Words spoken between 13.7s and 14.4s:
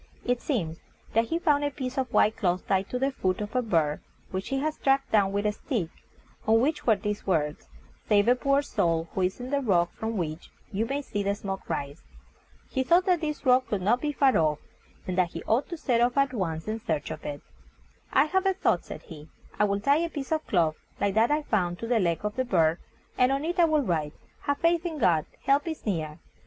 not be far